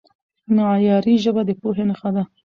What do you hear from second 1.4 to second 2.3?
د پوهې نښه ده.